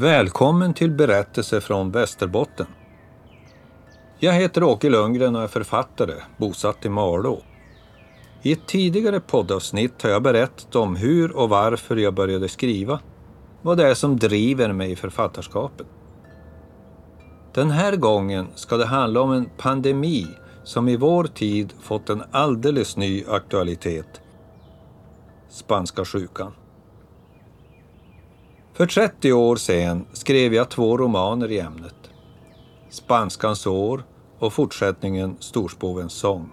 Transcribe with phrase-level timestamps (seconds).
[0.00, 2.66] Välkommen till Berättelser från Västerbotten.
[4.18, 7.42] Jag heter Åke Lundgren och är författare, bosatt i Malå.
[8.42, 13.00] I ett tidigare poddavsnitt har jag berättat om hur och varför jag började skriva,
[13.62, 15.86] vad det är som driver mig i författarskapet.
[17.54, 20.26] Den här gången ska det handla om en pandemi
[20.64, 24.20] som i vår tid fått en alldeles ny aktualitet.
[25.48, 26.52] Spanska sjukan.
[28.78, 31.94] För 30 år sedan skrev jag två romaner i ämnet.
[32.90, 34.04] Spanskans år
[34.38, 36.50] och fortsättningen Storspovens sång.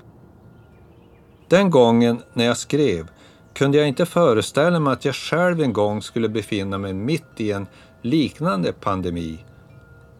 [1.47, 3.07] Den gången när jag skrev
[3.53, 7.51] kunde jag inte föreställa mig att jag själv en gång skulle befinna mig mitt i
[7.51, 7.67] en
[8.01, 9.45] liknande pandemi.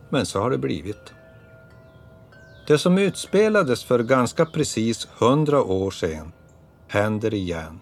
[0.10, 1.14] Men så har det blivit.
[2.68, 6.32] Det som utspelades för ganska precis hundra år sedan
[6.88, 7.80] händer igen.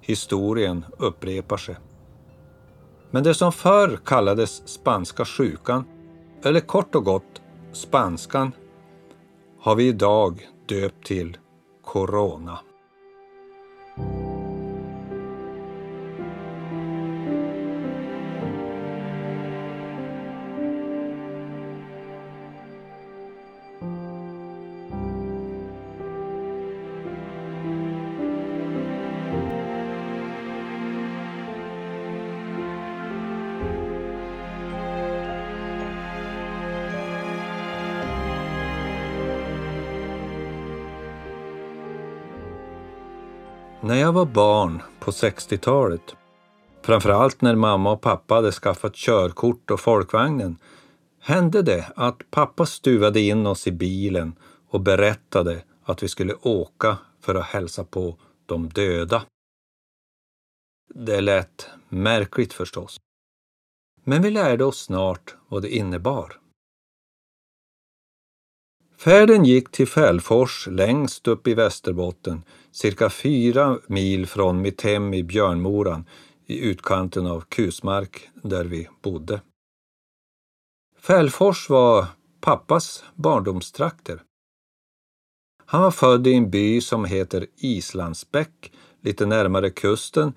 [0.00, 1.76] Historien upprepar sig.
[3.10, 5.84] Men det som förr kallades spanska sjukan,
[6.42, 8.52] eller kort och gott spanskan,
[9.60, 11.36] har vi idag döpt till
[11.84, 12.58] corona.
[43.90, 46.16] När jag var barn på 60-talet,
[46.82, 50.58] framförallt när mamma och pappa hade skaffat körkort och folkvagnen,
[51.20, 54.38] hände det att pappa stuvade in oss i bilen
[54.68, 58.16] och berättade att vi skulle åka för att hälsa på
[58.46, 59.22] de döda.
[60.94, 63.00] Det lät märkligt förstås.
[64.04, 66.40] Men vi lärde oss snart vad det innebar.
[68.96, 72.42] Färden gick till Fällfors längst upp i Västerbotten,
[72.72, 76.04] cirka fyra mil från mitt hem i Björnmoran
[76.46, 79.40] i utkanten av Kusmark där vi bodde.
[80.98, 82.06] Fällfors var
[82.40, 84.22] pappas barndomstrakter.
[85.66, 90.32] Han var född i en by som heter Islandsbäck, lite närmare kusten,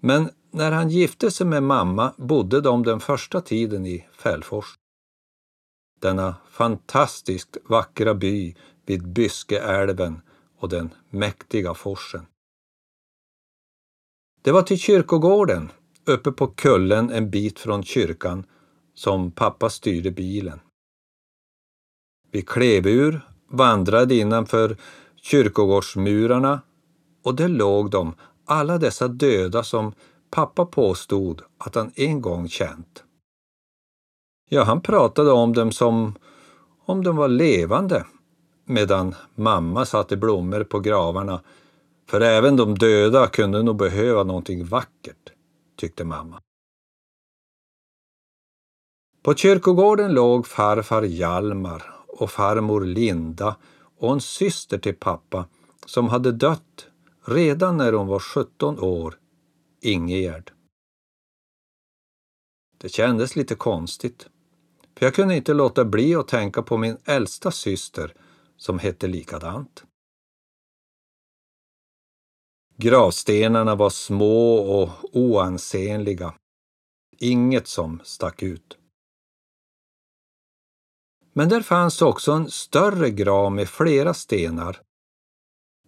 [0.00, 4.76] men när han gifte sig med mamma bodde de den första tiden i Fällfors
[6.04, 8.54] denna fantastiskt vackra by
[8.86, 10.22] vid Byskeälven
[10.64, 12.26] och den mäktiga forsen.
[14.42, 15.72] Det var till kyrkogården,
[16.04, 18.46] uppe på kullen en bit från kyrkan,
[18.94, 20.60] som pappa styrde bilen.
[22.30, 24.76] Vi klev ur, vandrade innanför
[25.16, 26.60] kyrkogårdsmurarna
[27.22, 28.14] och där låg de,
[28.44, 29.92] alla dessa döda som
[30.30, 33.04] pappa påstod att han en gång känt.
[34.50, 36.14] Ja, han pratade om dem som
[36.84, 38.06] om de var levande,
[38.64, 41.40] medan mamma satte blommor på gravarna,
[42.06, 45.32] för även de döda kunde nog behöva någonting vackert,
[45.76, 46.40] tyckte mamma.
[49.22, 53.56] På kyrkogården låg farfar Hjalmar och farmor Linda
[53.98, 55.48] och en syster till pappa
[55.86, 56.86] som hade dött
[57.24, 59.14] redan när hon var 17 år,
[59.80, 60.52] Ingegerd.
[62.78, 64.28] Det kändes lite konstigt.
[64.96, 68.14] För jag kunde inte låta bli att tänka på min äldsta syster
[68.56, 69.84] som hette likadant.
[72.76, 76.34] Gravstenarna var små och oansenliga.
[77.18, 78.78] Inget som stack ut.
[81.32, 84.80] Men där fanns också en större grav med flera stenar.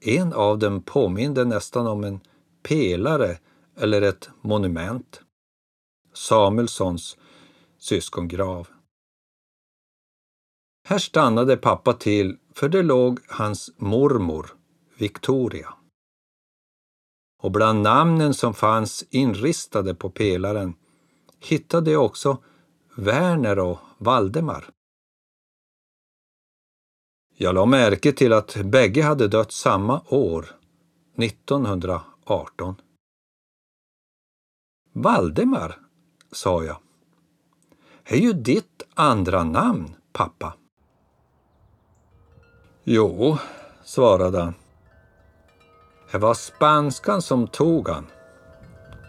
[0.01, 2.21] En av dem påminde nästan om en
[2.63, 3.39] pelare
[3.77, 5.21] eller ett monument.
[6.13, 7.17] Samuelssons
[7.79, 8.69] syskongrav.
[10.85, 14.57] Här stannade pappa till för det låg hans mormor,
[14.99, 15.75] Victoria.
[17.43, 20.75] Och bland namnen som fanns inristade på pelaren
[21.41, 22.43] hittade jag också
[22.97, 24.71] Werner och Valdemar.
[27.37, 30.47] Jag la märke till att bägge hade dött samma år,
[31.17, 32.75] 1918.
[34.93, 35.81] Valdemar,
[36.33, 36.77] sa jag,
[38.05, 40.55] är ju ditt andra namn, pappa.
[42.89, 43.39] Jo,
[43.85, 44.55] svarade han.
[46.13, 48.07] Det var spanskan som tog han.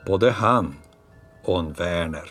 [0.06, 0.76] Både han
[1.44, 2.30] och en Werner.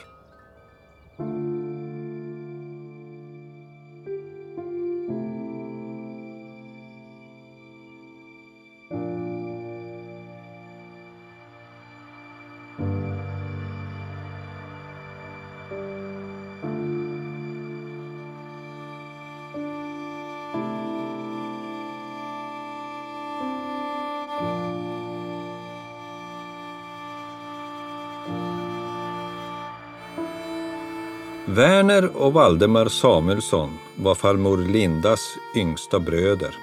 [31.56, 35.20] Verner och Valdemar Samuelsson var farmor Lindas
[35.54, 36.54] yngsta bröder,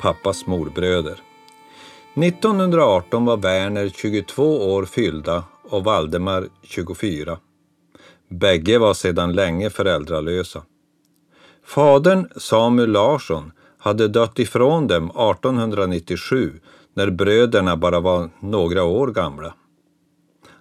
[0.00, 1.20] pappas morbröder.
[2.14, 7.38] 1918 var Verner 22 år fyllda och Valdemar 24.
[8.28, 10.62] Bägge var sedan länge föräldralösa.
[11.64, 16.60] Fadern Samuel Larsson hade dött ifrån dem 1897
[16.94, 19.54] när bröderna bara var några år gamla.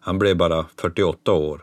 [0.02, 1.62] Han blev bara 48 år.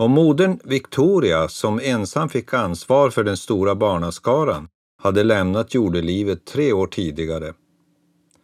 [0.00, 4.68] Och modern Victoria, som ensam fick ansvar för den stora barnaskaran,
[5.02, 7.54] hade lämnat jordelivet tre år tidigare.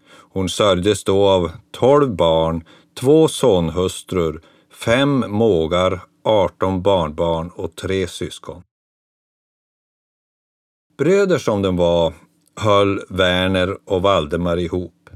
[0.08, 2.64] Hon sörjdes då av tolv barn,
[2.94, 4.40] två sonhustrur,
[4.72, 8.62] fem mågar, arton barnbarn och tre syskon.
[10.98, 12.14] Bröder som de var
[12.56, 15.10] höll Werner och Valdemar ihop.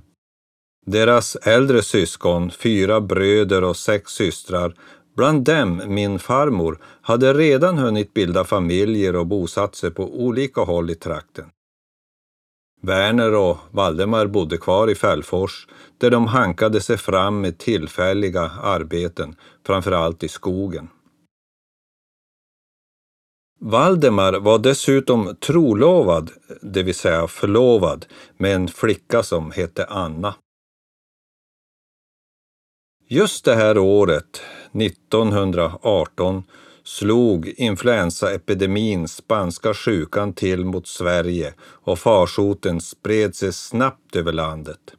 [0.86, 4.74] Deras äldre syskon, fyra bröder och sex systrar,
[5.16, 10.90] bland dem min farmor, hade redan hunnit bilda familjer och bosatt sig på olika håll
[10.90, 11.50] i trakten.
[12.82, 15.66] Werner och Valdemar bodde kvar i Fällfors
[15.98, 19.36] där de hankade sig fram med tillfälliga arbeten,
[19.66, 20.88] framförallt i skogen.
[23.62, 26.30] Valdemar var dessutom trolovad,
[26.62, 30.34] det vill säga förlovad, med en flicka som hette Anna.
[33.08, 34.42] Just det här året,
[34.72, 36.42] 1918,
[36.84, 44.94] slog influensaepidemin spanska sjukan till mot Sverige och farsoten spred sig snabbt över landet.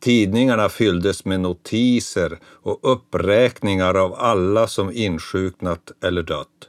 [0.00, 6.68] Tidningarna fylldes med notiser och uppräkningar av alla som insjuknat eller dött.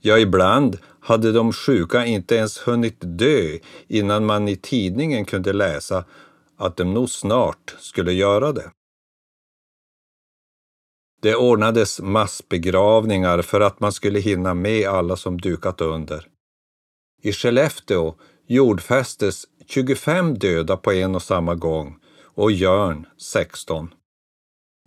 [0.00, 3.58] Ja, ibland hade de sjuka inte ens hunnit dö
[3.88, 6.04] innan man i tidningen kunde läsa
[6.56, 8.70] att de nog snart skulle göra det.
[11.22, 16.28] Det ordnades massbegravningar för att man skulle hinna med alla som dukat under.
[17.22, 18.14] I Skellefteå
[18.46, 21.98] jordfästes 25 döda på en och samma gång
[22.34, 23.94] och Jörn 16.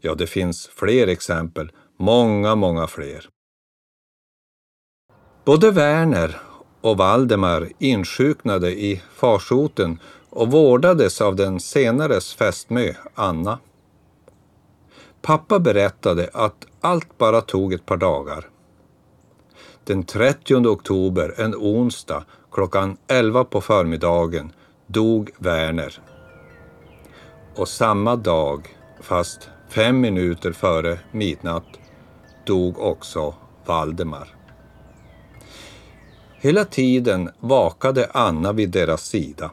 [0.01, 3.29] Ja, det finns fler exempel, många, många fler.
[5.45, 6.41] Både Werner
[6.81, 9.99] och Valdemar insjuknade i farsoten
[10.29, 13.59] och vårdades av den senares fästmö Anna.
[15.25, 18.49] Pappa berättade att allt bara tog ett par dagar.
[19.83, 24.51] Den 30 oktober, en onsdag, klockan 11 på förmiddagen,
[24.87, 26.01] dog Werner.
[27.55, 31.79] Och samma dag, fast fem minuter före midnatt,
[32.45, 33.35] dog också
[33.65, 34.35] Valdemar.
[36.35, 39.51] Hela tiden vakade Anna vid deras sida.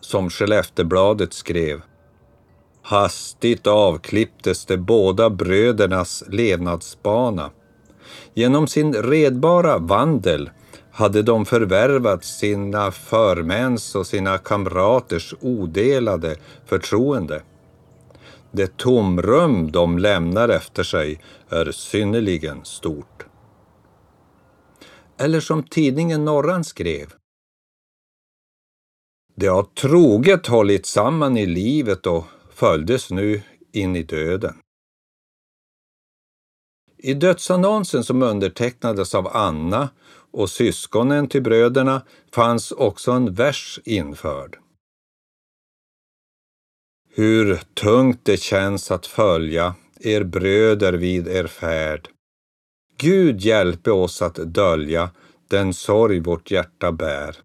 [0.00, 1.82] Som Skelleftebladet skrev
[2.82, 7.50] Hastigt avklipptes de båda brödernas levnadsbana.
[8.34, 10.50] Genom sin redbara vandel
[10.92, 16.36] hade de förvärvat sina förmäns och sina kamraters odelade
[16.66, 17.42] förtroende.
[18.52, 23.26] Det tomrum de lämnar efter sig är synnerligen stort.
[25.18, 27.12] Eller som tidningen Norran skrev.
[29.34, 32.24] De har troget hållit samman i livet och
[32.60, 34.54] följdes nu in i döden.
[36.98, 39.88] I dödsannonsen som undertecknades av Anna
[40.30, 42.02] och syskonen till bröderna
[42.32, 44.58] fanns också en vers införd.
[47.08, 52.08] Hur tungt det känns att följa er bröder vid er färd.
[52.96, 55.10] Gud hjälpe oss att dölja
[55.48, 57.36] den sorg vårt hjärta bär.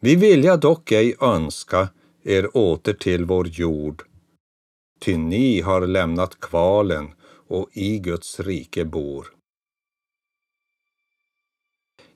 [0.00, 1.88] Vi vilja dock ej önska
[2.28, 4.02] er åter till vår jord,
[5.00, 7.08] ty ni har lämnat kvalen
[7.48, 9.26] och i Guds rike bor.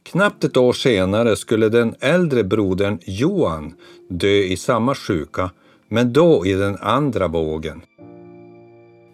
[0.02, 3.74] Knappt ett år senare skulle den äldre brodern Johan
[4.08, 5.50] dö i samma sjuka,
[5.88, 7.82] men då i den andra vågen.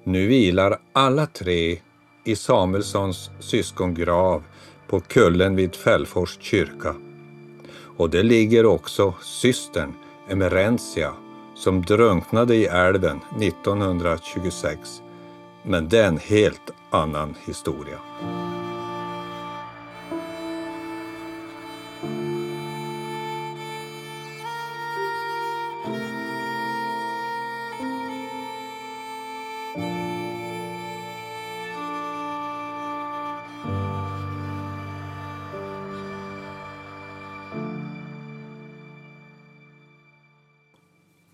[0.04, 1.78] Nu vilar alla tre
[2.24, 4.42] i Samuelssons syskongrav
[4.88, 6.94] på kullen vid Fällfors kyrka.
[7.96, 9.92] Och det ligger också systern
[10.28, 11.12] Emerentia
[11.54, 15.02] som drunknade i älven 1926.
[15.62, 17.99] Men det är en helt annan historia.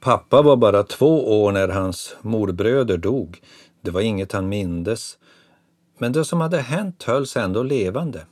[0.05, 3.41] Pappa var bara två år när hans morbröder dog.
[3.81, 5.19] Det var inget han mindes,
[5.99, 8.27] men det som hade hänt hölls ändå levande.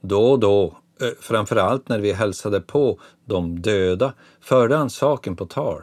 [0.00, 0.64] Då och då,
[1.00, 5.82] eh, framförallt när vi hälsade på de döda, förde han saken på tal.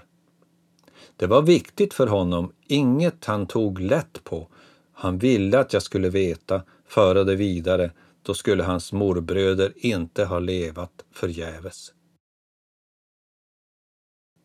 [1.18, 4.48] Det var viktigt för honom, inget han tog lätt på.
[4.94, 7.92] Han ville att jag skulle veta, föra det vidare,
[8.24, 11.94] då skulle hans morbröder inte ha levat förgäves.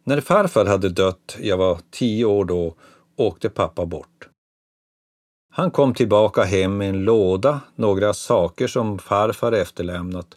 [0.07, 2.75] När farfar hade dött, jag var tio år då,
[3.17, 4.29] åkte pappa bort.
[5.51, 10.37] Han kom tillbaka hem med en låda, några saker som farfar efterlämnat,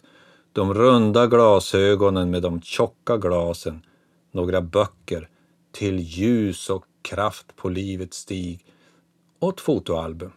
[0.52, 3.86] de runda glasögonen med de tjocka glasen,
[4.32, 5.28] några böcker,
[5.72, 8.64] till ljus och kraft på livets stig
[9.38, 10.32] och ett fotoalbum.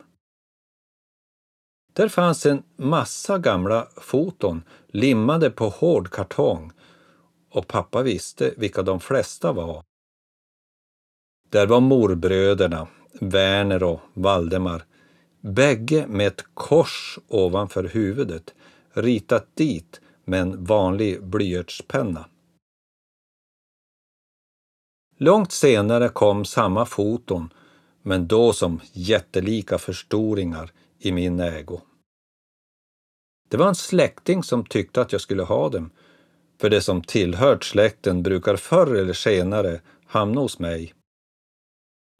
[1.94, 6.72] Där fanns en massa gamla foton limmade på hård kartong
[7.52, 9.84] och pappa visste vilka de flesta var.
[11.50, 12.88] Där var morbröderna,
[13.22, 14.86] Werner och Valdemar,
[15.42, 18.54] bägge med ett kors ovanför huvudet,
[18.94, 22.26] ritat dit med en vanlig blyertspenna.
[25.18, 27.54] Långt senare kom samma foton,
[28.02, 31.82] men då som jättelika förstoringar i min ägo.
[33.50, 35.92] Det var en släkting som tyckte att jag skulle ha dem,
[36.62, 40.94] för det som tillhört släkten brukar förr eller senare hamna hos mig.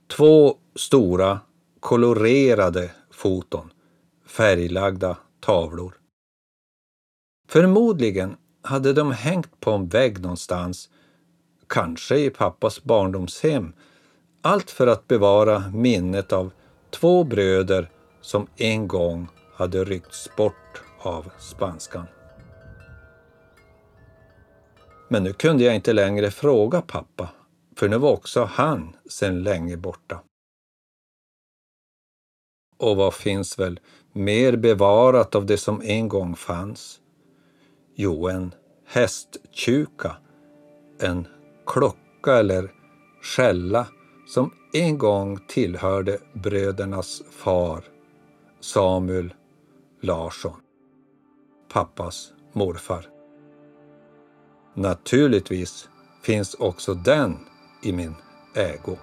[0.08, 1.40] Två stora,
[1.80, 3.74] kolorerade foton,
[4.26, 5.98] färglagda tavlor.
[7.48, 10.90] Förmodligen hade de hängt på en vägg någonstans,
[11.68, 13.74] kanske i pappas barndomshem,
[14.42, 16.52] allt för att bevara minnet av
[16.90, 17.90] två bröder
[18.22, 22.06] som en gång hade ryckts bort av spanskan.
[25.12, 27.30] Men nu kunde jag inte längre fråga pappa,
[27.78, 30.22] för nu var också han sedan länge borta.
[32.78, 33.80] Och vad finns väl
[34.14, 37.00] mer bevarat av det som en gång fanns?
[37.96, 40.16] Jo, en hästtjuka,
[41.00, 41.28] en
[41.66, 42.72] klocka eller
[43.22, 43.88] skälla
[44.28, 47.84] som en gång tillhörde brödernas far
[48.60, 49.34] Samuel
[50.02, 50.62] Larsson,
[51.74, 53.11] pappas morfar.
[54.74, 55.90] Naturligtvis
[56.22, 57.38] finns också den
[57.84, 58.16] i min
[58.56, 58.98] ägo.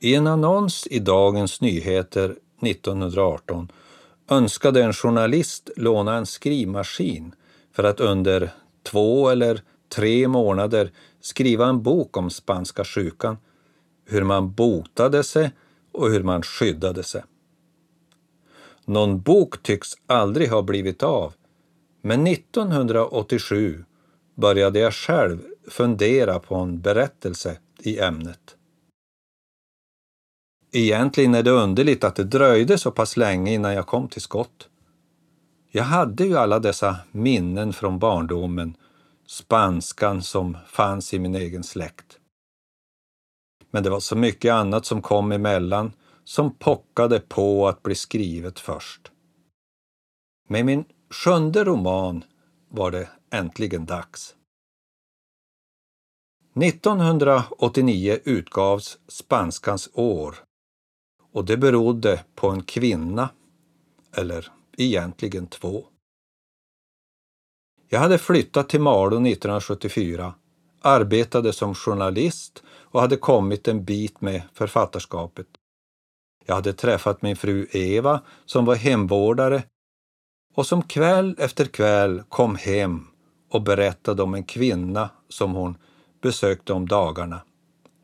[0.00, 3.68] I en annons i Dagens Nyheter 1918
[4.32, 7.34] önskade en journalist låna en skrivmaskin
[7.72, 8.50] för att under
[8.82, 13.36] två eller tre månader skriva en bok om spanska sjukan,
[14.06, 15.50] hur man botade sig
[15.92, 17.22] och hur man skyddade sig.
[18.84, 21.34] Någon bok tycks aldrig ha blivit av,
[22.02, 23.84] men 1987
[24.34, 28.56] började jag själv fundera på en berättelse i ämnet.
[30.74, 34.68] Egentligen är det underligt att det dröjde så pass länge innan jag kom till skott.
[35.70, 38.76] Jag hade ju alla dessa minnen från barndomen,
[39.26, 42.18] spanskan som fanns i min egen släkt.
[43.70, 45.92] Men det var så mycket annat som kom emellan
[46.24, 49.10] som pockade på att bli skrivet först.
[50.48, 52.24] Med min sjunde roman
[52.68, 54.34] var det äntligen dags.
[56.54, 60.36] 1989 utgavs Spanskans år
[61.32, 63.28] och det berodde på en kvinna,
[64.16, 65.86] eller egentligen två.
[67.88, 70.34] Jag hade flyttat till Malå 1974,
[70.80, 75.46] arbetade som journalist och hade kommit en bit med författarskapet.
[76.46, 79.62] Jag hade träffat min fru Eva som var hemvårdare
[80.54, 83.06] och som kväll efter kväll kom hem
[83.50, 85.76] och berättade om en kvinna som hon
[86.22, 87.40] besökte om dagarna,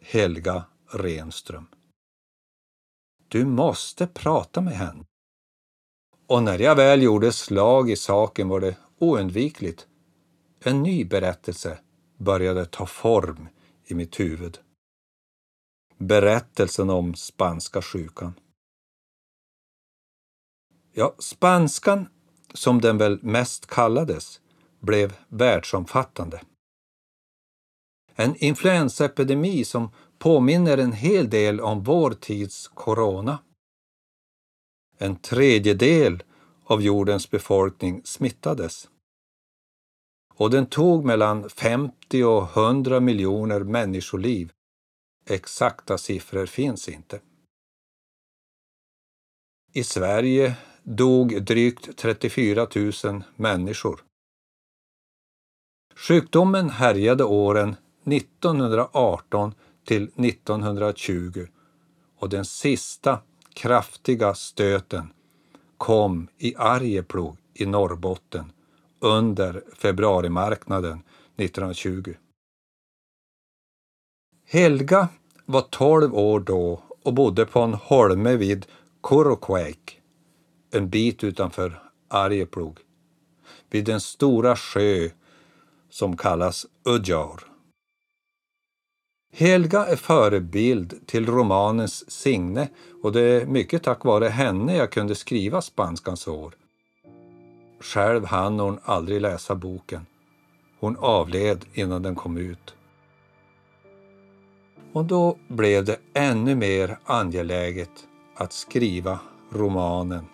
[0.00, 1.66] Helga Renström.
[3.28, 5.04] Du måste prata med henne.
[6.26, 9.86] Och när jag väl gjorde slag i saken var det oundvikligt.
[10.60, 11.78] En ny berättelse
[12.16, 13.48] började ta form
[13.84, 14.58] i mitt huvud.
[15.96, 18.32] Berättelsen om spanska sjukan.
[20.92, 22.08] Ja, spanskan,
[22.54, 24.40] som den väl mest kallades,
[24.80, 26.40] blev världsomfattande.
[28.14, 33.38] En influensaepidemi som påminner en hel del om vår tids corona.
[34.98, 36.22] En tredjedel
[36.64, 38.88] av jordens befolkning smittades.
[40.34, 44.52] och den tog mellan 50 och 100 miljoner människoliv.
[45.26, 47.20] Exakta siffror finns inte.
[49.72, 52.66] I Sverige dog drygt 34
[53.04, 54.04] 000 människor.
[55.94, 59.54] Sjukdomen härjade åren 1918
[59.88, 61.46] till 1920
[62.18, 63.18] och den sista
[63.54, 65.12] kraftiga stöten
[65.78, 68.52] kom i Arjeplog i Norrbotten
[69.00, 71.02] under februarimarknaden
[71.36, 72.14] 1920.
[74.46, 75.08] Helga
[75.44, 78.66] var 12 år då och bodde på en holme vid
[79.00, 79.92] Koroquake,
[80.70, 82.78] en bit utanför Arjeplog,
[83.70, 85.08] vid den stora sjö
[85.90, 87.57] som kallas Udjaur.
[89.32, 92.68] Helga är förebild till romanens Signe
[93.02, 96.54] och det är mycket tack vare henne jag kunde skriva Spanskans år.
[97.80, 100.06] Själv hann hon aldrig läsa boken.
[100.80, 102.74] Hon avled innan den kom ut.
[104.92, 107.90] Och då blev det ännu mer angeläget
[108.36, 109.18] att skriva
[109.52, 110.24] romanen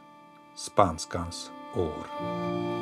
[0.56, 2.73] Spanskans år.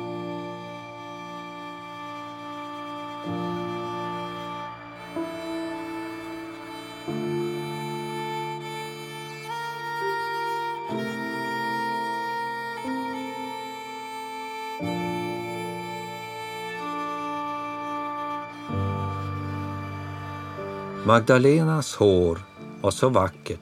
[21.05, 22.39] Magdalenas hår
[22.81, 23.59] var så vackert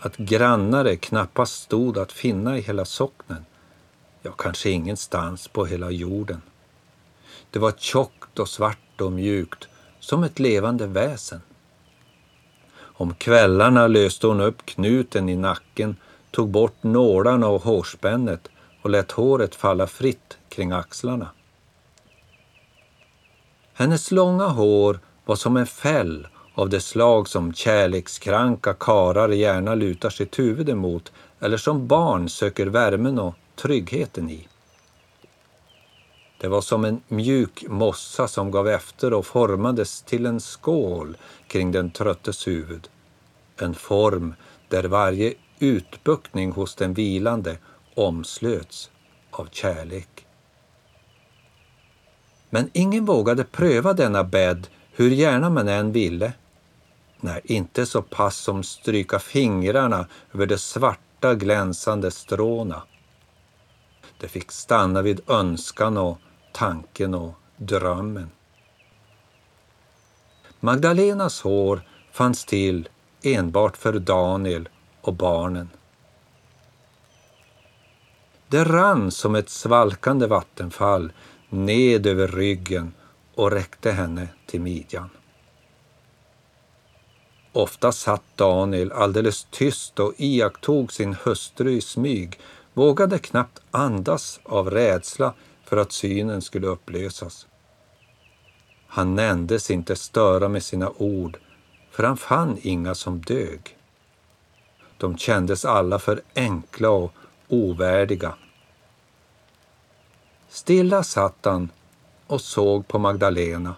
[0.00, 3.44] att grannare knappast stod att finna i hela socknen,
[4.22, 6.42] ja, kanske ingenstans på hela jorden.
[7.50, 9.68] Det var tjockt och svart och mjukt,
[10.00, 11.40] som ett levande väsen.
[12.78, 15.96] Om kvällarna löste hon upp knuten i nacken,
[16.30, 18.48] tog bort nålarna och hårspännet
[18.82, 21.28] och lät håret falla fritt kring axlarna.
[23.72, 30.10] Hennes långa hår var som en fäll av det slag som kärlekskranka karar gärna lutar
[30.10, 34.48] sitt huvud emot eller som barn söker värmen och tryggheten i.
[36.40, 41.72] Det var som en mjuk mossa som gav efter och formades till en skål kring
[41.72, 42.88] den tröttes huvud.
[43.56, 44.34] En form
[44.68, 47.58] där varje utbuktning hos den vilande
[47.94, 48.90] omslöts
[49.30, 50.26] av kärlek.
[52.50, 56.32] Men ingen vågade pröva denna bädd hur gärna man än ville.
[57.24, 62.82] Nej, inte så pass som stryka fingrarna över de svarta glänsande stråna.
[64.18, 66.18] Det fick stanna vid önskan och
[66.52, 68.30] tanken och drömmen.
[70.60, 71.82] Magdalenas hår
[72.12, 72.88] fanns till
[73.22, 74.68] enbart för Daniel
[75.00, 75.68] och barnen.
[78.48, 81.12] Det rann som ett svalkande vattenfall
[81.48, 82.94] ned över ryggen
[83.34, 85.10] och räckte henne till midjan.
[87.52, 92.38] Ofta satt Daniel alldeles tyst och iakttog sin hustru i smyg,
[92.74, 95.34] vågade knappt andas av rädsla
[95.64, 97.46] för att synen skulle upplösas.
[98.86, 101.38] Han nändes inte störa med sina ord,
[101.90, 103.76] för han fann inga som dög.
[104.96, 107.12] De kändes alla för enkla och
[107.48, 108.34] ovärdiga.
[110.48, 111.68] Stilla satt han
[112.26, 113.74] och såg på Magdalena,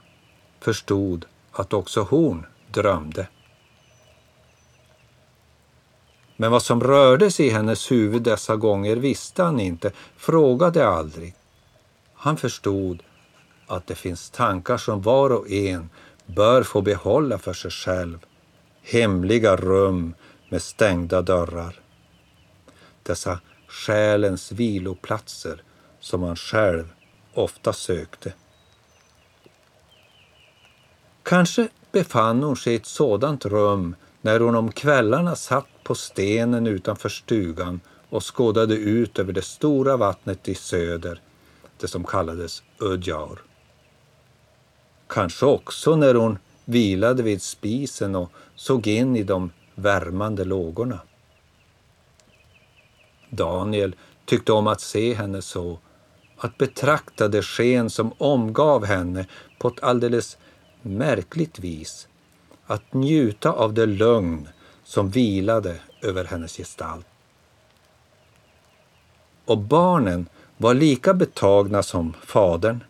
[0.60, 3.28] förstod att också hon drömde.
[6.36, 11.34] Men vad som rörde sig i hennes huvud dessa gånger visste han inte, frågade aldrig.
[12.14, 13.02] Han förstod
[13.66, 15.90] att det finns tankar som var och en
[16.26, 18.18] bör få behålla för sig själv.
[18.82, 20.14] Hemliga rum
[20.48, 21.80] med stängda dörrar.
[23.02, 25.62] Dessa själens viloplatser
[26.00, 26.84] som han själv
[27.34, 28.32] ofta sökte.
[31.22, 36.66] Kanske befann hon sig i ett sådant rum när hon om kvällarna satt på stenen
[36.66, 41.20] utanför stugan och skådade ut över det stora vattnet i söder,
[41.80, 43.42] det som kallades Udjaur.
[45.06, 51.00] Kanske också när hon vilade vid spisen och såg in i de värmande lågorna.
[53.30, 55.78] Daniel tyckte om att se henne så,
[56.36, 59.26] att betrakta det sken som omgav henne
[59.58, 60.38] på ett alldeles
[60.82, 62.08] märkligt vis,
[62.66, 64.48] att njuta av det lugn
[64.84, 67.06] som vilade över hennes gestalt.
[69.44, 72.84] Och barnen var lika betagna som fadern.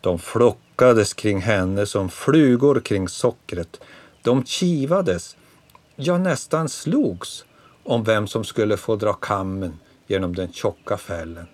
[0.00, 3.80] De flockades kring henne som flugor kring sockret.
[4.22, 5.36] De kivades,
[5.96, 7.44] ja nästan slogs
[7.84, 11.46] om vem som skulle få dra kammen genom den tjocka fällen.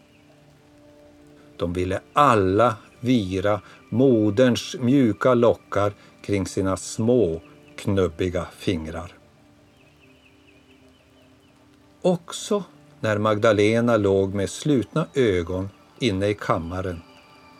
[1.57, 7.40] De ville alla vira moderns mjuka lockar kring sina små
[7.77, 9.15] knubbiga fingrar.
[12.07, 12.64] Också
[13.01, 17.03] när Magdalena låg med slutna ögon inne i kammaren,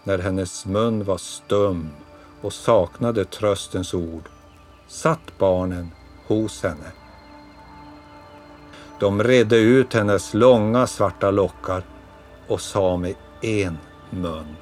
[0.05, 1.91] när hennes mun var stum
[2.43, 4.23] och saknade tröstens ord,
[4.89, 5.91] satt barnen
[6.27, 6.93] hos henne.
[9.01, 11.83] De redde ut hennes långa svarta lockar
[12.49, 13.79] och sa med en
[14.11, 14.57] mun.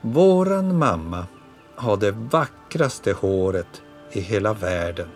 [0.00, 1.26] Våran mamma
[1.76, 3.82] har det vackraste håret
[4.12, 5.08] i hela världen.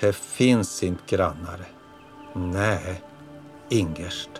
[0.00, 1.68] Här finns inte grannar.
[2.34, 3.02] Nej,
[3.68, 4.30] ingerst.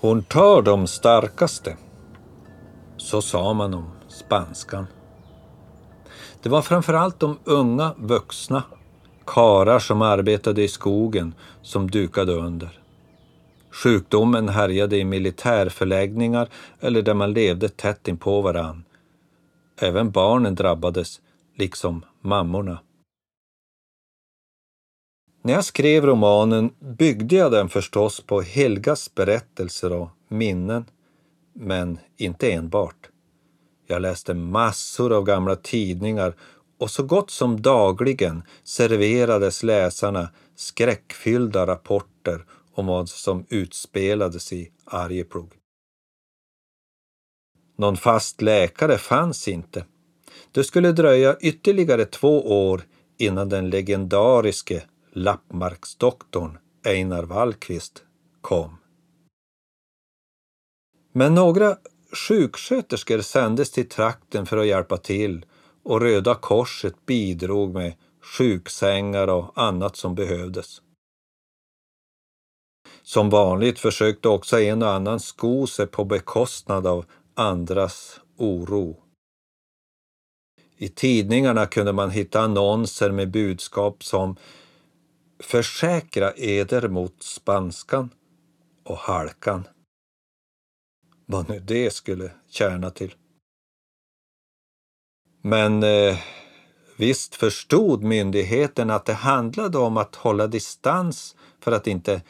[0.00, 1.76] Hon tar de starkaste.
[2.96, 4.86] Så sa man om spanskan.
[6.42, 8.62] Det var framförallt de unga vuxna,
[9.26, 12.79] karar som arbetade i skogen, som dukade under.
[13.70, 16.48] Sjukdomen härjade i militärförläggningar
[16.80, 18.84] eller där man levde tätt inpå varann.
[19.76, 21.20] Även barnen drabbades,
[21.56, 22.80] liksom mammorna.
[25.42, 30.84] När jag skrev romanen byggde jag den förstås på Helgas berättelser och minnen,
[31.52, 33.08] men inte enbart.
[33.86, 36.34] Jag läste massor av gamla tidningar
[36.78, 45.52] och så gott som dagligen serverades läsarna skräckfyllda rapporter om vad som utspelades i Arjeplog.
[47.76, 49.84] Någon fast läkare fanns inte.
[50.52, 52.82] Det skulle dröja ytterligare två år
[53.18, 58.04] innan den legendariske lappmarksdoktorn Einar Wallqvist
[58.40, 58.76] kom.
[61.12, 61.76] Men några
[62.12, 65.46] sjuksköterskor sändes till trakten för att hjälpa till
[65.82, 67.94] och Röda Korset bidrog med
[68.38, 70.82] sjuksängar och annat som behövdes.
[73.10, 79.02] Som vanligt försökte också en och annan sko sig på bekostnad av andras oro.
[80.76, 84.36] I tidningarna kunde man hitta annonser med budskap som
[85.38, 88.10] Försäkra eder mot spanskan
[88.84, 89.68] och halkan.
[91.26, 93.14] Vad nu det skulle tjäna till.
[95.42, 96.18] Men eh,
[96.96, 102.22] visst förstod myndigheten att det handlade om att hålla distans för att inte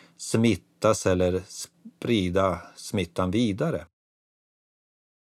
[0.81, 3.87] smittas eller sprida smittan vidare.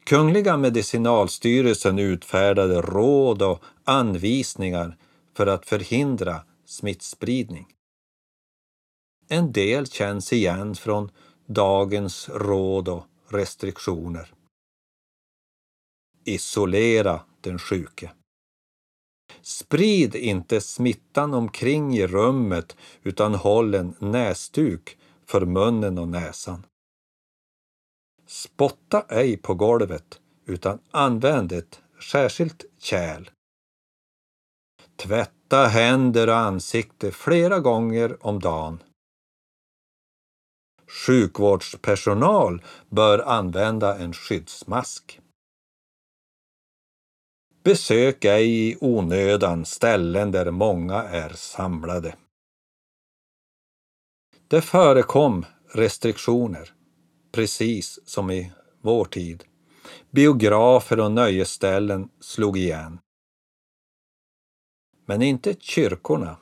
[0.05, 4.97] Kungliga medicinalstyrelsen utfärdade råd och anvisningar
[5.33, 7.67] för att förhindra smittspridning.
[9.29, 11.11] En del känns igen från
[11.47, 14.33] dagens råd och restriktioner.
[16.25, 18.11] Isolera den sjuke.
[19.41, 24.97] Sprid inte smittan omkring i rummet utan håll en näsduk
[25.29, 26.65] för munnen och näsan.
[28.25, 33.29] Spotta ej på golvet utan använd ett särskilt kärl.
[34.95, 38.83] Tvätta händer och ansikte flera gånger om dagen.
[40.87, 45.19] Sjukvårdspersonal bör använda en skyddsmask.
[47.63, 52.15] Besök ej i onödan ställen där många är samlade.
[54.49, 56.73] Det förekom restriktioner,
[57.31, 59.43] precis som i vår tid.
[60.11, 62.99] Biografer och nöjesställen slog igen.
[65.05, 66.37] Men inte kyrkorna,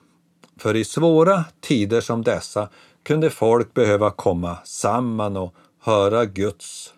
[0.57, 2.69] för i svåra tider som dessa
[3.03, 6.93] kunde folk behöva komma samman och höra Guds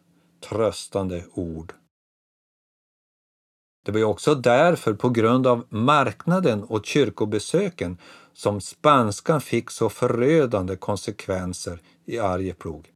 [0.49, 1.73] tröstande ord.
[3.85, 7.97] Det var också därför, på grund av marknaden och kyrkobesöken,
[8.37, 12.91] som spanskan fick så förödande konsekvenser i Arjeplog.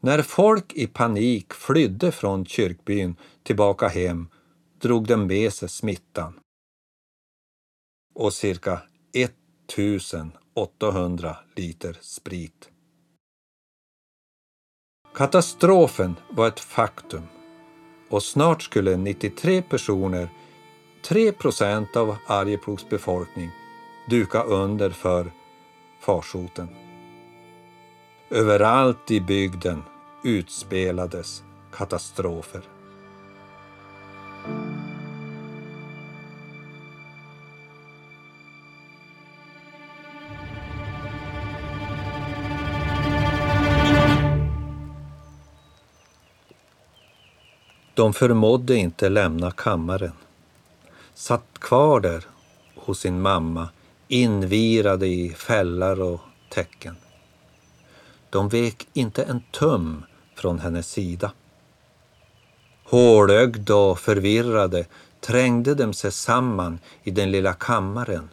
[0.00, 4.28] När folk i panik flydde från kyrkbyn tillbaka hem
[4.80, 6.40] drog de med sig smittan.
[8.14, 8.80] Och cirka
[9.12, 12.70] 1800 liter sprit.
[15.14, 17.22] Katastrofen var ett faktum
[18.08, 20.28] och snart skulle 93 personer,
[21.08, 23.50] 3 procent av Arjeplogs befolkning,
[24.10, 25.32] duka under för
[26.00, 26.68] farsoten.
[28.30, 29.82] Överallt i bygden
[30.24, 31.42] utspelades
[31.72, 32.62] katastrofer.
[47.94, 50.12] De förmådde inte lämna kammaren.
[51.18, 52.24] Satt kvar där
[52.74, 53.68] hos sin mamma,
[54.08, 56.96] invirade i fällar och täcken.
[58.30, 60.04] De vek inte en tum
[60.36, 61.32] från hennes sida.
[62.84, 64.86] Hålögda och förvirrade
[65.20, 68.28] trängde de sig samman i den lilla kammaren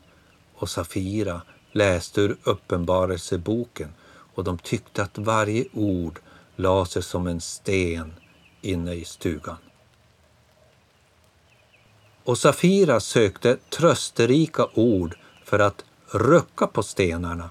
[0.56, 3.94] och Safira läste ur Uppenbarelseboken
[4.36, 6.20] och de tyckte att varje ord
[6.56, 8.14] la sig som en sten
[8.62, 9.58] inne i stugan.
[12.26, 17.50] Och Safira sökte trösterika ord för att rucka på stenarna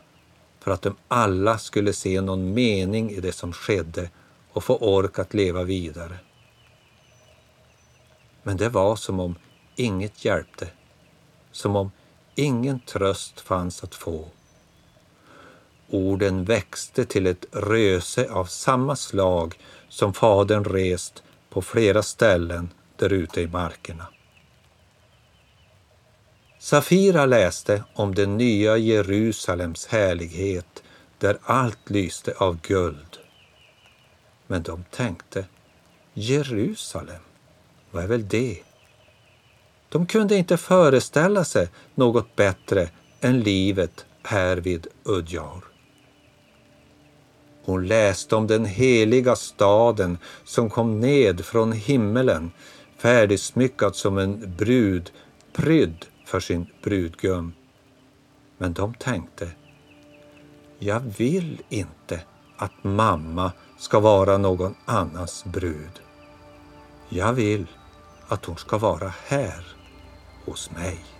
[0.60, 4.10] för att de alla skulle se någon mening i det som skedde
[4.52, 6.18] och få ork att leva vidare.
[8.42, 9.34] Men det var som om
[9.76, 10.68] inget hjälpte,
[11.52, 11.90] som om
[12.34, 14.28] ingen tröst fanns att få.
[15.90, 19.58] Orden växte till ett röse av samma slag
[19.88, 24.06] som fadern rest på flera ställen där ute i markerna.
[26.64, 30.82] Safira läste om det nya Jerusalems härlighet
[31.18, 33.18] där allt lyste av guld.
[34.46, 35.44] Men de tänkte,
[36.14, 37.20] Jerusalem,
[37.90, 38.58] vad är väl det?
[39.88, 42.88] De kunde inte föreställa sig något bättre
[43.20, 45.64] än livet här vid Udjar.
[47.64, 52.52] Hon läste om den heliga staden som kom ned från himmelen
[52.98, 55.10] färdigsmyckad som en brud,
[55.52, 57.52] prydd för sin brudgum.
[58.58, 59.50] Men de tänkte,
[60.78, 62.20] jag vill inte
[62.56, 66.00] att mamma ska vara någon annans brud.
[67.08, 67.66] Jag vill
[68.28, 69.66] att hon ska vara här
[70.44, 71.13] hos mig.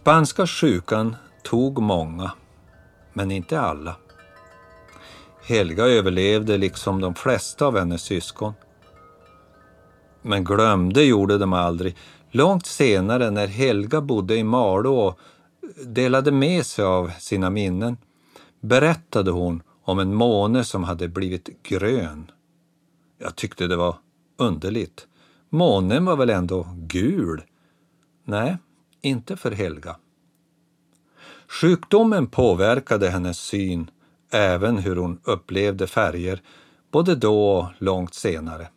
[0.00, 2.32] Spanska sjukan tog många,
[3.12, 3.96] men inte alla.
[5.42, 8.52] Helga överlevde liksom de flesta av hennes syskon.
[10.22, 11.96] Men glömde gjorde de aldrig.
[12.30, 15.18] Långt senare när Helga bodde i Malå och
[15.86, 17.96] delade med sig av sina minnen
[18.60, 22.30] berättade hon om en måne som hade blivit grön.
[23.18, 23.96] Jag tyckte det var
[24.38, 25.06] underligt.
[25.50, 27.42] Månen var väl ändå gul?
[28.24, 28.56] Nej,
[29.00, 29.96] inte för Helga.
[31.48, 33.90] Sjukdomen påverkade hennes syn,
[34.30, 36.42] även hur hon upplevde färger,
[36.90, 38.68] både då och långt senare.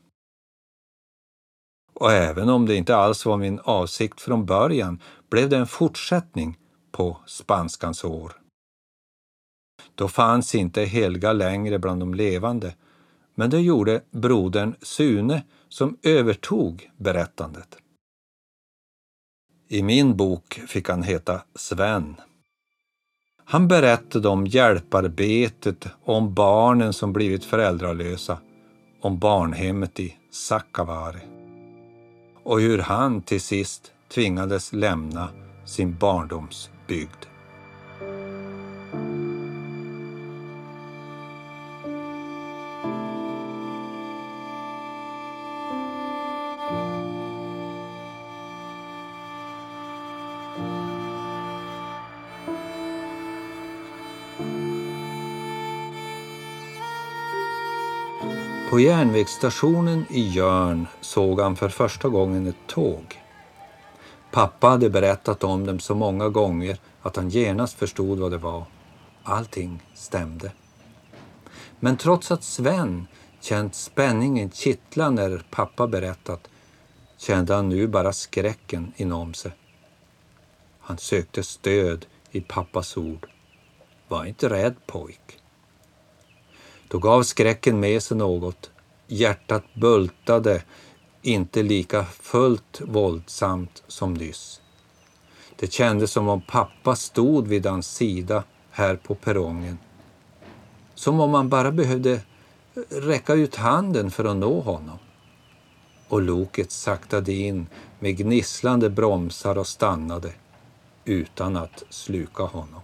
[1.93, 6.57] Och även om det inte alls var min avsikt från början blev det en fortsättning
[6.91, 8.33] på spanskans år.
[9.95, 12.75] Då fanns inte Helga längre bland de levande,
[13.35, 17.82] men det gjorde brodern Sune som övertog berättandet.
[19.73, 22.15] I min bok fick han heta Sven.
[23.45, 28.37] Han berättade om hjälparbetet och om barnen som blivit föräldralösa,
[29.01, 31.19] om barnhemmet i Sakavare
[32.43, 35.29] och hur han till sist tvingades lämna
[35.65, 37.32] sin barndomsbygd.
[58.73, 63.21] På järnvägsstationen i Jörn såg han för första gången ett tåg.
[64.31, 68.65] Pappa hade berättat om dem så många gånger att han genast förstod vad det var.
[69.23, 70.51] Allting stämde.
[71.79, 73.07] Men trots att Sven
[73.41, 76.47] känt spänningen kittla när pappa berättat
[77.17, 79.51] kände han nu bara skräcken inom sig.
[80.79, 83.27] Han sökte stöd i pappas ord.
[84.07, 85.42] Var inte rädd pojk.
[86.93, 88.71] Då gav skräcken med sig något.
[89.07, 90.63] Hjärtat bultade
[91.21, 94.61] inte lika fullt våldsamt som nyss.
[95.55, 99.77] Det kändes som om pappa stod vid hans sida här på perrongen.
[100.95, 102.21] Som om man bara behövde
[102.89, 104.97] räcka ut handen för att nå honom.
[106.07, 107.67] Och loket saktade in
[107.99, 110.31] med gnisslande bromsar och stannade
[111.05, 112.81] utan att sluka honom.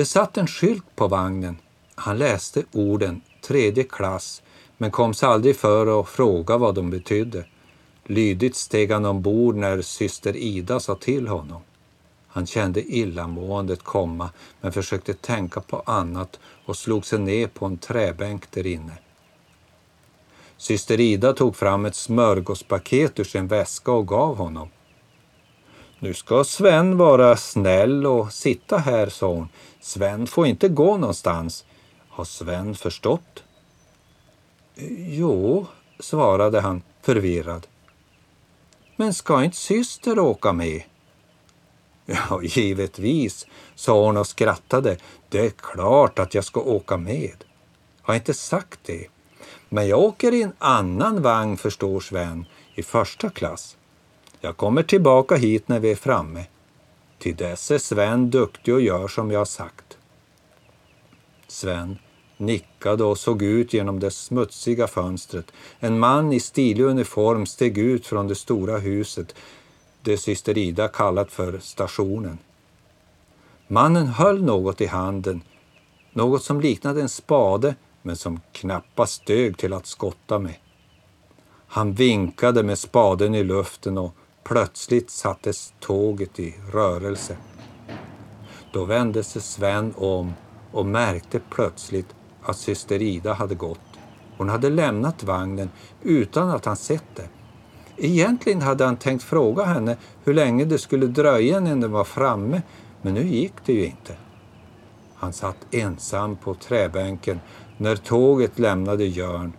[0.00, 1.56] Det satt en skylt på vagnen.
[1.94, 4.42] Han läste orden tredje klass
[4.78, 7.44] men kom sig aldrig för att fråga vad de betydde.
[8.04, 11.62] Lydigt steg han ombord när syster Ida sa till honom.
[12.26, 17.78] Han kände illamåendet komma men försökte tänka på annat och slog sig ner på en
[17.78, 18.98] träbänk där inne.
[20.56, 24.68] Syster Ida tog fram ett smörgåspaket ur sin väska och gav honom.
[26.02, 29.48] Nu ska Sven vara snäll och sitta här, sa hon.
[29.80, 31.64] Sven får inte gå någonstans.
[32.08, 33.44] Har Sven förstått?
[34.98, 35.66] Jo,
[35.98, 37.66] svarade han förvirrad.
[38.96, 40.82] Men ska inte syster åka med?
[42.06, 44.96] Ja, givetvis, sa hon och skrattade.
[45.28, 47.44] Det är klart att jag ska åka med.
[48.02, 49.06] Har inte sagt det.
[49.68, 53.76] Men jag åker i en annan vagn, förstår Sven, i första klass.
[54.40, 56.44] Jag kommer tillbaka hit när vi är framme.
[57.18, 59.98] Till dess är Sven duktig och gör som jag har sagt.
[61.48, 61.98] Sven
[62.36, 65.52] nickade och såg ut genom det smutsiga fönstret.
[65.78, 69.34] En man i stilig uniform steg ut från det stora huset,
[70.02, 72.38] det syster Ida kallat för stationen.
[73.66, 75.42] Mannen höll något i handen,
[76.12, 80.54] något som liknade en spade men som knappast dög till att skotta med.
[81.66, 87.36] Han vinkade med spaden i luften och plötsligt sattes tåget i rörelse.
[88.72, 90.32] Då vände sig Sven om
[90.72, 93.80] och märkte plötsligt att syster Ida hade gått.
[94.36, 95.70] Hon hade lämnat vagnen
[96.02, 97.28] utan att han sett det.
[97.96, 102.62] Egentligen hade han tänkt fråga henne hur länge det skulle dröja innan den var framme,
[103.02, 104.16] men nu gick det ju inte.
[105.14, 107.40] Han satt ensam på träbänken
[107.76, 109.52] när tåget lämnade Jörn.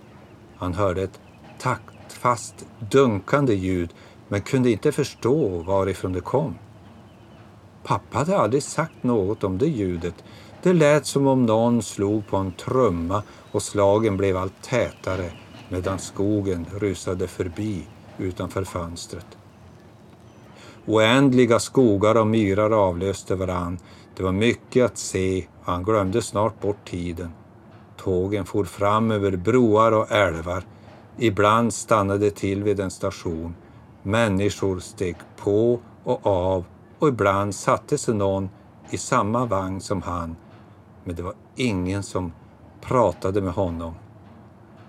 [0.58, 1.20] Han hörde ett
[1.60, 3.94] taktfast dunkande ljud
[4.32, 6.56] men kunde inte förstå varifrån det kom.
[7.84, 10.24] Pappa hade aldrig sagt något om det ljudet.
[10.64, 15.32] Det lät som om någon slog på en trumma och slagen blev allt tätare
[15.70, 19.26] medan skogen rusade förbi utanför fönstret.
[20.86, 23.80] Oändliga skogar och myrar avlöste varann.
[24.18, 27.32] Det var mycket att se och han glömde snart bort tiden.
[27.98, 30.64] Tågen for fram över broar och älvar.
[31.18, 33.56] Ibland stannade till vid en station.
[34.04, 36.66] Människor steg på och av
[37.00, 38.50] och ibland satte sig någon
[38.90, 40.36] i samma vagn som han.
[41.04, 42.32] Men det var ingen som
[42.82, 43.94] pratade med honom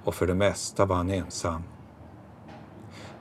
[0.04, 1.62] och för det mesta var han ensam.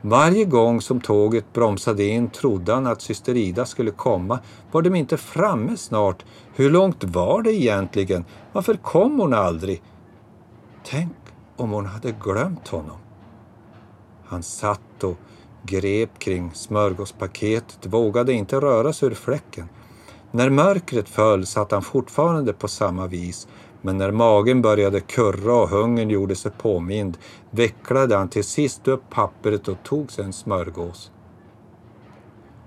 [0.02, 4.40] Varje gång som tåget bromsade in trodde han att syster Ida skulle komma.
[4.72, 6.26] Var de inte framme snart?
[6.56, 8.26] Hur långt var det egentligen?
[8.54, 9.84] Varför kom hon aldrig?
[10.84, 11.14] Tänk
[11.58, 12.98] om hon hade glömt honom.
[14.26, 15.18] Han satt och
[15.64, 19.70] grep kring smörgåspaketet, vågade inte röra sig ur fläcken.
[20.32, 23.48] När mörkret föll satt han fortfarande på samma vis,
[23.82, 27.18] men när magen började kurra och hungern gjorde sig påmind
[27.50, 31.12] vecklade han till sist upp pappret och tog sig en smörgås.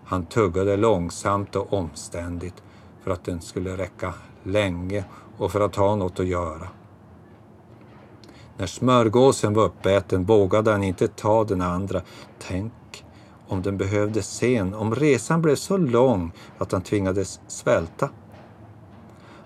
[0.04, 2.62] Han tuggade långsamt och omständigt
[3.02, 5.04] för att den skulle räcka länge
[5.38, 6.68] och för att ha något att göra.
[8.56, 12.02] När smörgåsen var uppäten vågade han inte ta den andra.
[12.38, 12.72] Tänk
[13.48, 18.08] om den behövdes sen, om resan blev så lång att han tvingades svälta.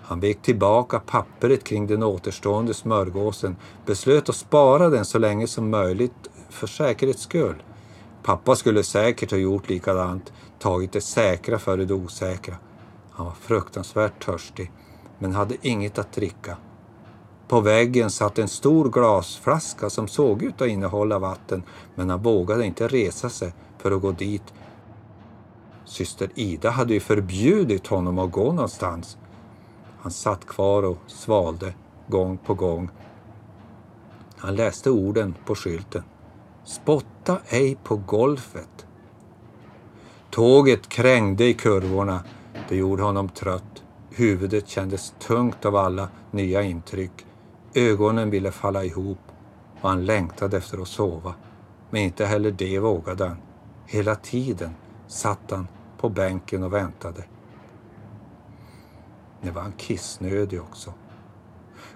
[0.01, 5.69] Han vek tillbaka pappret kring den återstående smörgåsen, beslöt att spara den så länge som
[5.69, 7.63] möjligt för säkerhets skull.
[8.23, 12.55] Pappa skulle säkert ha gjort likadant, tagit det säkra före det osäkra.
[13.11, 14.71] Han var fruktansvärt törstig,
[15.19, 16.57] men hade inget att dricka.
[17.47, 21.63] På väggen satt en stor glasflaska som såg ut att innehålla vatten,
[21.95, 24.53] men han vågade inte resa sig för att gå dit.
[25.85, 29.17] Syster Ida hade ju förbjudit honom att gå någonstans.
[29.99, 31.73] Han satt kvar och svalde
[32.07, 32.89] gång på gång.
[34.37, 36.03] Han läste orden på skylten.
[36.63, 38.85] Spotta ej på golfet.
[40.29, 42.23] Tåget krängde i kurvorna.
[42.69, 43.83] Det gjorde honom trött.
[44.09, 47.25] Huvudet kändes tungt av alla nya intryck.
[47.73, 49.19] Ögonen ville falla ihop
[49.81, 51.33] och han längtade efter att sova.
[51.89, 53.37] Men inte heller det vågade han.
[53.91, 54.75] Hela tiden
[55.07, 55.67] satt han
[55.97, 57.23] på bänken och väntade.
[59.41, 60.93] Nu var han kissnödig också.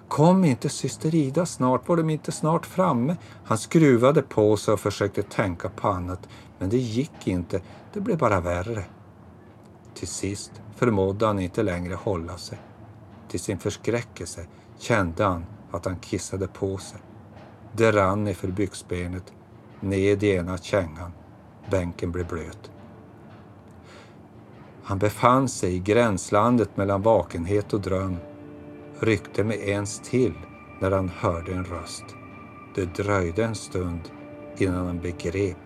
[0.08, 1.88] Kom inte syster Ida snart?
[1.88, 3.16] Var de inte snart framme?
[3.44, 6.28] Han skruvade på sig och försökte tänka på annat,
[6.58, 7.60] men det gick inte.
[7.92, 8.84] Det blev bara värre.
[9.94, 12.58] Till sist förmådde han inte längre hålla sig.
[13.28, 14.46] Till sin förskräckelse
[14.78, 17.00] kände han att han kissade på sig.
[17.72, 19.32] Det rann iför byxbenet,
[19.80, 21.12] ned i ena kängan.
[21.70, 22.70] Bänken blev blöt.
[24.82, 28.16] Han befann sig i gränslandet mellan vakenhet och dröm,
[29.00, 30.34] ryckte med ens till
[30.80, 32.04] när han hörde en röst.
[32.74, 34.00] Det dröjde en stund
[34.56, 35.56] innan han begrep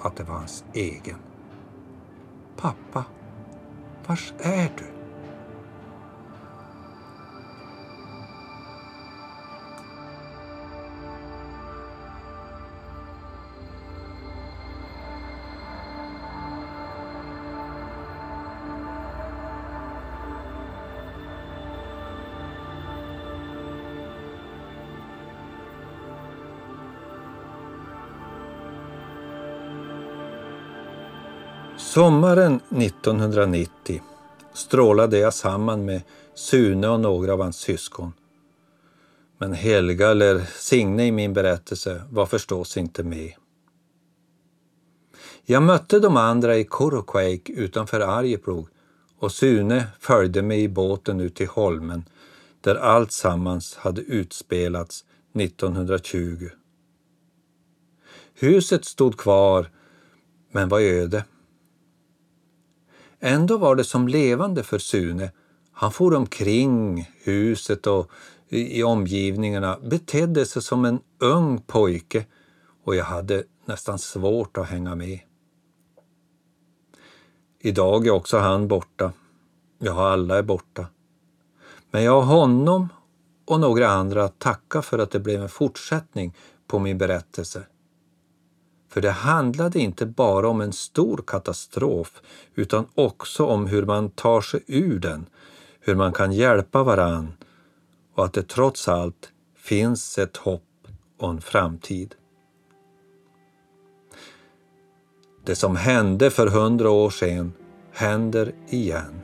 [0.00, 1.18] att det var hans egen.
[2.56, 3.04] Pappa,
[4.06, 4.97] var är du?
[31.98, 34.02] Sommaren 1990
[34.54, 36.02] strålade jag samman med
[36.34, 38.12] Sune och några av hans syskon.
[39.38, 43.32] Men Helga eller Signe i min berättelse var förstås inte med.
[45.44, 48.68] Jag mötte de andra i Koroquake utanför Arjeplog
[49.18, 52.04] och Sune följde mig i båten ut till Holmen
[52.60, 56.48] där allt sammans hade utspelats 1920.
[58.34, 59.70] Huset stod kvar
[60.52, 61.24] men var öde.
[63.20, 65.32] Ändå var det som levande för Sune.
[65.72, 68.10] Han for omkring huset och
[68.48, 72.26] i omgivningarna, betedde sig som en ung pojke
[72.84, 75.20] och jag hade nästan svårt att hänga med.
[77.60, 79.12] Idag är också han borta.
[79.78, 80.86] Ja, alla är borta.
[81.90, 82.88] Men jag har honom
[83.46, 86.34] och några andra att tacka för att det blev en fortsättning
[86.66, 87.66] på min berättelse.
[88.98, 92.22] För det handlade inte bara om en stor katastrof
[92.54, 95.26] utan också om hur man tar sig ur den,
[95.80, 97.32] hur man kan hjälpa varann
[98.14, 100.88] och att det trots allt finns ett hopp
[101.18, 102.14] och en framtid.
[105.44, 107.52] Det som hände för hundra år sedan
[107.92, 109.20] händer igen.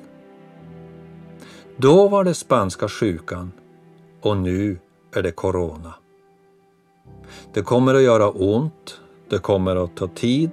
[1.76, 3.52] Då var det spanska sjukan
[4.20, 4.78] och nu
[5.12, 5.94] är det corona.
[7.52, 9.00] Det kommer att göra ont
[9.35, 10.51] det kommer att ta tid.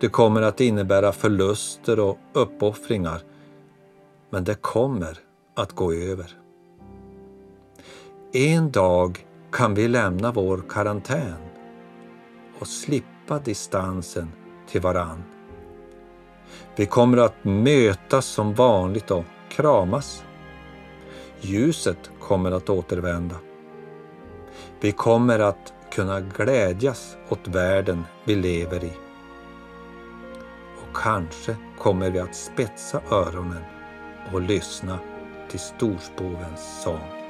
[0.00, 3.20] Det kommer att innebära förluster och uppoffringar.
[4.30, 5.18] Men det kommer
[5.54, 6.36] att gå över.
[8.32, 11.34] En dag kan vi lämna vår karantän
[12.58, 14.28] och slippa distansen
[14.68, 15.22] till varann.
[16.76, 20.24] Vi kommer att mötas som vanligt och kramas.
[21.40, 23.36] Ljuset kommer att återvända.
[24.80, 28.92] Vi kommer att kunna glädjas åt världen vi lever i.
[30.82, 33.64] Och kanske kommer vi att spetsa öronen
[34.32, 34.98] och lyssna
[35.50, 37.23] till storspovens sång.